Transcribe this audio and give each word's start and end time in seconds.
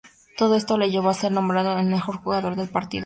Todo 0.35 0.55
esto 0.55 0.79
le 0.79 0.89
llevó 0.89 1.09
a 1.09 1.13
ser 1.13 1.31
nombrado 1.31 1.77
el 1.77 1.85
mejor 1.85 2.17
jugador 2.17 2.55
del 2.55 2.69
partido. 2.69 2.99